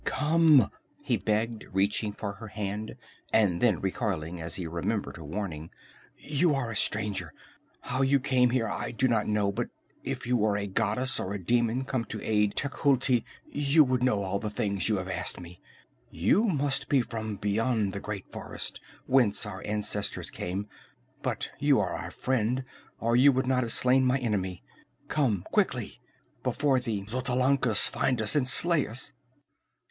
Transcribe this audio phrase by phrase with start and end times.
[0.03, 0.71] "Come!"
[1.03, 2.95] he begged, reaching for her hand,
[3.31, 5.69] and then recoiling as he remembered her warning,
[6.17, 7.31] "You are a stranger.
[7.81, 9.67] How you came here I do not know, but
[10.03, 14.23] if you were a goddess or a demon, come to aid Tecuhltli, you would know
[14.23, 15.61] all the things you have asked me.
[16.09, 20.67] You must be from beyond the great forest, whence our ancestors came.
[21.21, 22.65] But you are our friend,
[22.99, 24.63] or you would not have slain my enemy.
[25.09, 26.01] Come quickly,
[26.41, 29.13] before the Xotalancas find us and slay us!"